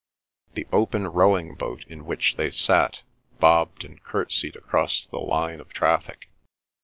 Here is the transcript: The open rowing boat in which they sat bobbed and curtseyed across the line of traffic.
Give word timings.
The 0.55 0.65
open 0.73 1.05
rowing 1.09 1.53
boat 1.53 1.85
in 1.87 2.07
which 2.07 2.35
they 2.35 2.49
sat 2.49 3.03
bobbed 3.39 3.85
and 3.85 4.01
curtseyed 4.01 4.55
across 4.55 5.05
the 5.05 5.19
line 5.19 5.59
of 5.59 5.71
traffic. 5.71 6.31